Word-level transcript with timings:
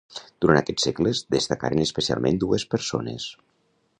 Durant 0.45 0.57
aquests 0.61 0.85
segles 0.87 1.21
destacaren 1.35 1.85
especialment 1.85 2.41
dues 2.45 2.65
persones. 2.75 3.31